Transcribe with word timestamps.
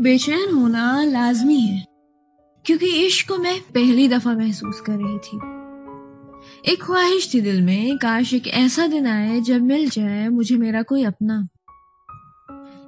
बेचैन 0.00 0.54
होना 0.54 1.04
लाजमी 1.04 1.60
है, 1.60 1.84
क्योंकि 2.64 2.86
इश्क 3.06 3.28
को 3.28 3.36
मैं 3.36 3.60
पहली 3.74 4.08
दफ़ा 4.08 4.32
महसूस 4.32 4.80
कर 4.80 4.92
रही 4.92 5.18
थी। 5.18 6.72
एक 6.72 6.82
ख्वाहिश 6.82 7.34
थी 7.34 7.40
दिल 7.40 7.60
में, 7.62 7.98
काश 7.98 8.34
एक 8.34 8.46
ऐसा 8.46 8.86
दिन 8.86 9.06
आए 9.06 9.40
जब 9.40 9.62
मिल 9.62 9.88
जाए 9.88 10.28
मुझे 10.28 10.56
मेरा 10.56 10.82
कोई 10.82 11.04
अपना। 11.04 11.48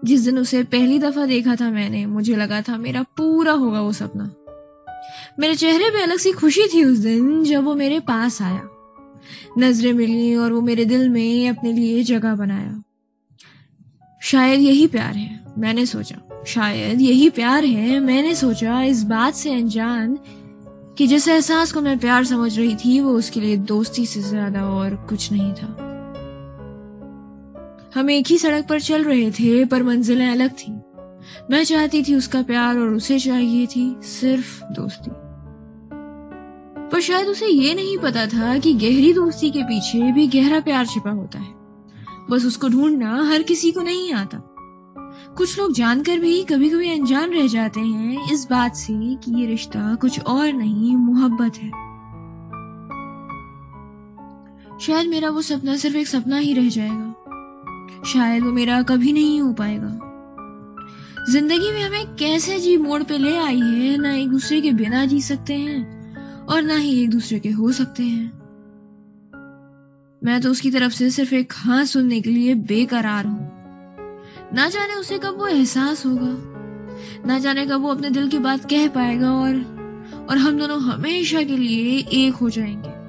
जिस 0.04 0.20
दिन 0.20 0.38
उसे 0.38 0.62
पहली 0.64 0.98
दफ़ा 0.98 1.26
देखा 1.26 1.56
था 1.56 1.70
मैंने, 1.70 2.06
मुझे 2.06 2.36
लगा 2.36 2.62
था 2.62 2.76
मेरा 2.76 3.02
पूरा 3.02 3.52
होगा 3.52 3.80
वो 3.80 3.92
सपना। 3.92 4.30
मेरे 5.38 5.54
चेहरे 5.54 5.90
पे 5.90 6.02
अलग 6.02 6.18
सी 6.18 6.32
खुशी 6.32 6.66
थी 6.74 6.84
उस 6.84 6.98
दिन 6.98 7.44
जब 7.44 7.64
वो 7.64 7.74
मेरे 7.74 8.00
पास 8.00 8.42
आया। 8.42 8.68
नज़रें 9.58 9.92
मिली 9.92 10.34
और 10.36 10.52
वो 10.52 10.60
मेरे 10.60 10.84
दिल 10.84 11.08
में 11.08 11.48
अपने 11.48 11.72
लिए 11.72 12.02
जगह 12.02 12.34
बनाया। 12.34 12.82
शायद 14.22 14.60
यही 14.60 14.86
प्यार 14.86 15.14
है, 15.14 15.40
मैंने 15.58 15.86
सोचा। 15.86 16.21
शायद 16.46 17.00
यही 17.00 17.30
प्यार 17.30 17.64
है। 17.64 18.00
मैंने 18.00 18.34
सोचा 18.34 18.82
इस 18.82 19.02
बात 19.02 19.34
से 19.34 19.54
अनजान 19.54 20.18
कि 20.98 21.06
जिस 21.06 21.28
एहसास 21.28 21.72
को 21.72 21.80
मैं 21.80 21.98
प्यार 21.98 22.24
समझ 22.24 22.58
रही 22.58 22.74
थी, 22.74 23.00
वो 23.00 23.10
उसके 23.10 23.40
लिए 23.40 23.56
दोस्ती 23.56 24.06
से 24.06 24.20
ज़्यादा 24.20 24.62
और 24.62 24.94
कुछ 24.94 25.32
नहीं 25.32 25.52
था। 25.52 25.66
हम 27.94 28.10
एक 28.10 28.26
ही 28.26 28.38
सड़क 28.38 28.66
पर 28.68 28.80
चल 28.80 29.04
रहे 29.04 29.30
थे, 29.30 29.64
पर 29.64 29.82
मंजिलें 29.82 30.30
अलग 30.30 30.50
थी। 30.50 30.72
मैं 31.50 31.64
चाहती 31.64 32.02
थी 32.02 32.14
उसका 32.14 32.42
प्यार 32.42 32.78
और 32.78 32.88
उसे 32.88 33.18
चाहिए 33.18 33.66
थी 33.66 33.96
सिर्फ़ 34.02 34.64
दोस्ती। 34.64 35.10
पर 36.92 37.00
शायद 37.00 37.26
उसे 37.26 37.46
ये 37.46 37.74
नहीं 37.74 37.98
पता 37.98 38.26
था 38.26 38.58
कि 38.58 38.74
गहरी 38.74 39.12
दोस्ती 39.12 39.50
के 39.50 39.62
पीछे 39.62 40.12
भी 40.12 40.26
गहरा 40.28 40.60
प्यार 40.60 40.86
छिपा 40.86 41.10
होता 41.10 41.38
है। 41.38 41.54
बस 42.30 42.44
उसको 42.44 42.68
ढूंढना 42.68 43.22
हर 43.24 43.42
किसी 43.42 43.70
को 43.72 43.82
नहीं 43.82 44.12
आता। 44.12 44.48
कुछ 45.36 45.58
लोग 45.58 45.72
जानकर 45.72 46.18
भी 46.18 46.42
कभी 46.44 46.70
कभी 46.70 46.90
अनजान 46.90 47.32
रह 47.32 47.46
जाते 47.46 47.80
हैं 47.80 48.32
इस 48.32 48.46
बात 48.50 48.74
से 48.74 48.92
कि 48.94 49.40
ये 49.40 49.46
रिश्ता 49.46 49.94
कुछ 49.94 50.20
और 50.20 50.52
नहीं, 50.52 50.96
मोहब्बत 50.96 51.56
है। 51.56 51.70
शायद 54.78 55.08
मेरा 55.08 55.30
वो 55.30 55.42
सपना 55.42 55.76
सिर्फ़ 55.76 55.96
एक 55.96 56.06
सपना 56.06 56.36
ही 56.36 56.52
रह 56.54 56.68
जाएगा। 56.68 58.02
शायद 58.06 58.42
वो 58.42 58.52
मेरा 58.52 58.82
कभी 58.82 59.12
नहीं 59.12 59.40
हो 59.40 59.52
पाएगा। 59.52 59.98
ज़िंदगी 61.30 61.72
में 61.72 61.82
हमें 61.82 62.16
कैसे 62.16 62.60
जी 62.60 62.76
मोड़ 62.76 63.02
पे 63.02 63.18
ले 63.18 63.36
आई 63.36 63.60
है, 63.60 63.96
ना 63.96 64.14
एक 64.14 64.28
दूसरे 64.28 64.60
के 64.60 64.72
बिना 64.72 65.06
जी 65.06 65.20
सकते 65.20 65.54
हैं 65.54 66.46
और 66.46 66.62
ना 66.62 66.76
ही 66.76 67.02
एक 67.02 67.10
दूसरे 67.10 67.38
के 67.38 67.50
हो 67.50 67.72
सकते 67.72 68.02
हैं। 68.02 68.32
मैं 70.24 70.40
तो 70.40 70.50
उसकी 70.50 70.70
तरफ़ 70.70 70.92
से 70.92 71.10
सिर्फ़ 71.10 71.34
एक 71.34 71.52
हाँ 71.56 71.84
सुनने 71.84 72.20
के 72.20 72.30
लिए 72.30 72.54
बेकरार 72.54 73.26
हूँ। 73.26 73.61
ना 74.54 74.68
जाने 74.68 74.94
उसे 74.94 75.18
कब 75.18 75.36
वो 75.38 75.46
एहसास 75.46 76.06
होगा, 76.06 76.52
ना 77.26 77.38
जाने 77.38 77.66
कब 77.66 77.80
वो 77.80 77.88
अपने 77.88 78.10
दिल 78.10 78.28
की 78.28 78.38
बात 78.38 78.64
कह 78.64 78.88
पाएगा 78.88 79.32
और 79.32 79.82
और 80.30 80.38
हम 80.38 80.58
दोनों 80.58 80.80
हमेशा 80.80 81.42
के 81.42 81.56
लिए 81.56 81.98
एक 81.98 82.34
हो 82.34 82.50
जाएँगे। 82.50 83.02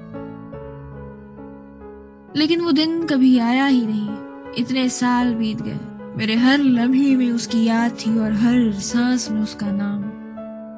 लेकिन 2.39 2.61
वो 2.61 2.71
दिन 2.71 3.05
कभी 3.05 3.39
आया 3.39 3.65
ही 3.65 3.85
नहीं। 3.85 4.09
इतने 4.53 4.89
साल 4.89 5.35
बीत 5.35 5.61
गए। 5.61 5.79
मेरे 6.17 6.35
हर 6.35 6.57
लम्हे 6.57 7.15
में 7.15 7.31
उसकी 7.31 7.63
याद 7.63 7.91
थी 7.91 8.19
और 8.19 8.33
हर 8.33 8.73
सांस 8.73 9.31
में 9.31 9.41
उसका 9.41 9.71
नाम। 9.71 10.03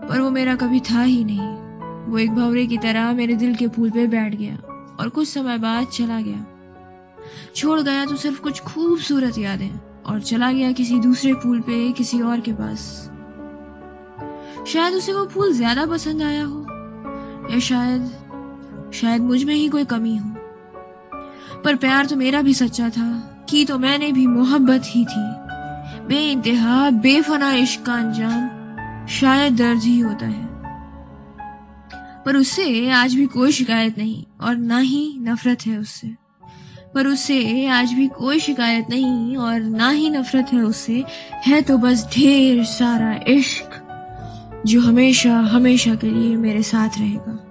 पर 0.10 0.22
वो 0.22 0.30
मेरा 0.30 0.56
कभी 0.56 0.80
था 0.80 1.02
ही 1.02 1.24
नहीं। 1.24 1.66
वो 2.12 2.18
एक 2.18 2.32
भवरे 2.32 2.68
की 2.68 2.78
तरह 2.78 3.14
मेरे 3.14 3.36
दिल 3.36 3.56
के 3.56 3.68
फूल 3.68 3.90
पे 3.90 4.08
बैठ 4.08 4.36
गया 4.36 4.56
और 5.00 5.10
कुछ 5.10 5.28
समय 5.28 5.58
बाद 5.58 5.88
चला 5.88 6.22
गया। 6.22 6.46
छोड़ 7.56 7.82
गया 7.82 8.06
तो 8.06 8.16
सिर्फ़ 8.16 8.42
कुछ 8.42 8.60
खूबसूरत 8.60 9.38
यादें। 9.38 9.95
और 10.06 10.22
चला 10.22 10.52
गया 10.52 10.72
किसी 10.72 11.00
दूसरे 11.00 11.34
फूल 11.34 11.60
पे, 11.62 11.92
किसी 11.92 12.22
और 12.22 12.40
के 12.40 12.54
पास। 12.54 13.12
शायद 14.68 14.94
उसे 14.94 15.14
वो 15.14 15.26
फूल 15.26 15.54
ज़्यादा 15.54 15.86
पसंद 15.86 16.22
आया 16.22 16.44
हो, 16.44 16.66
या 17.52 17.60
शायद 17.60 18.92
शायद 18.94 19.22
मुझमें 19.22 19.54
ही 19.56 19.68
कोई 19.70 19.86
कमी 19.86 20.16
हो। 20.18 20.30
पर 21.64 21.76
प्यार 21.76 22.06
तो 22.06 22.16
मेरा 22.16 22.42
भी 22.42 22.54
सच्चा 22.54 22.90
था, 22.90 23.08
की 23.50 23.66
तो 23.66 23.78
मैंने 23.80 24.12
भी 24.12 24.28
मोहब्बत 24.28 24.82
ही 24.86 25.06
थी। 25.06 25.26
बे 26.08 26.20
इंतहा 26.32 26.90
बेफना 26.90 27.54
इश्क 27.54 27.86
का 27.86 27.94
अंजाम 27.94 29.08
शायद 29.08 29.56
दर्द 29.56 29.82
ही 29.82 30.00
होता 30.00 30.26
है। 30.26 30.46
पर 32.26 32.38
उससे 32.38 32.90
आज 32.90 33.16
भी 33.16 33.26
कोई 33.26 33.52
शिकायत 33.52 33.98
नहीं, 33.98 34.24
और 34.42 34.56
ना 34.56 34.78
ही 34.78 35.18
नफरत 35.20 35.66
है 35.66 35.78
उससे। 35.78 36.25
पर 36.96 37.08
उसे 37.08 37.68
आज 37.68 37.94
भी 37.94 38.08
कोई 38.08 38.40
शिकायत 38.40 38.90
नहीं 38.90 39.38
और 39.38 39.60
ना 39.60 39.90
ही 39.90 40.10
नफरत 40.10 40.54
है 40.54 40.62
उससे 40.62 41.04
है 41.46 41.62
तो 41.62 41.78
बस 41.78 42.10
ढेर 42.14 42.64
सारा 42.64 43.20
इश्क 43.28 43.82
जो 44.66 44.82
हमेशा 44.82 45.40
हमेशा 45.40 45.96
के 45.96 46.08
लिए 46.08 46.36
मेरे 46.36 46.64
साथ 46.64 46.90
रहेगा। 47.00 47.45